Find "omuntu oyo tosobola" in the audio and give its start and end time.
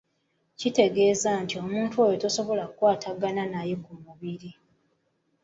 1.63-2.63